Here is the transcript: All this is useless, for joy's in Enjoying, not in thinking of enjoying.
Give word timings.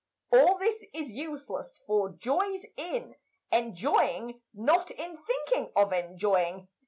All 0.33 0.57
this 0.57 0.83
is 0.95 1.13
useless, 1.13 1.79
for 1.85 2.09
joy's 2.09 2.65
in 2.75 3.13
Enjoying, 3.51 4.41
not 4.51 4.89
in 4.89 5.15
thinking 5.15 5.71
of 5.75 5.93
enjoying. 5.93 6.69